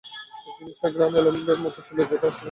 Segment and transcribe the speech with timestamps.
[0.57, 2.39] জিনিসটার ঘ্রাণ অ্যালমন্ডের মতো ছিল, যেটা আসলে সায়ানাইড।